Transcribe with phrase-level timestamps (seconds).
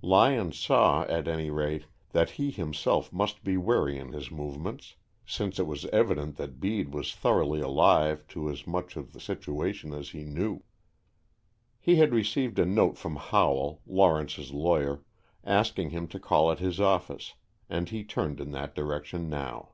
[0.00, 5.58] Lyon saw, at any rate, that he himself must be wary in his movements, since
[5.58, 10.08] it was evident that Bede was thoroughly alive to as much of the situation as
[10.08, 10.62] he knew.
[11.78, 15.04] He had received a note from Howell, Lawrence's lawyer,
[15.44, 17.34] asking him to call at his office,
[17.68, 19.72] and he turned in that direction now.